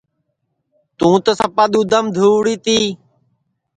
[0.97, 2.79] تُوں تو سپا دُؔؔودھام دہؤڑی تی